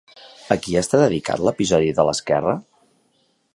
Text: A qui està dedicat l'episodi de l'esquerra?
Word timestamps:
A 0.55 0.55
qui 0.61 0.77
està 0.81 1.01
dedicat 1.01 1.45
l'episodi 1.49 1.93
de 2.01 2.07
l'esquerra? 2.09 2.57